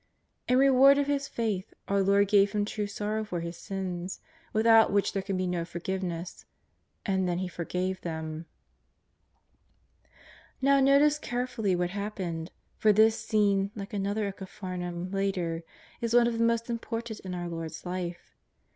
In 0.47 0.57
reward 0.57 0.97
of 0.97 1.05
his 1.05 1.27
faith 1.27 1.75
our 1.87 2.01
Lord 2.01 2.27
gave 2.27 2.53
him 2.53 2.65
true 2.65 2.87
sorrow 2.87 3.23
for 3.23 3.39
his 3.41 3.55
sins, 3.55 4.19
without 4.51 4.91
which 4.91 5.13
there 5.13 5.21
can 5.21 5.37
be 5.37 5.45
no 5.45 5.63
forgiveness, 5.63 6.43
and 7.05 7.29
then 7.29 7.37
He 7.37 7.47
forgave 7.47 8.01
them. 8.01 8.47
Xow 10.63 10.81
notice 10.81 11.19
carefully 11.19 11.75
what 11.75 11.91
happened, 11.91 12.51
for 12.79 12.91
this 12.91 13.19
scene, 13.23 13.69
like 13.75 13.93
another 13.93 14.25
at 14.25 14.37
Capharnaum 14.37 15.11
later, 15.11 15.61
is 16.01 16.15
one 16.15 16.25
of 16.25 16.39
the 16.39 16.45
most 16.45 16.67
important 16.67 17.19
in 17.19 17.35
our 17.35 17.47
Lord's 17.47 17.85
Life. 17.85 18.33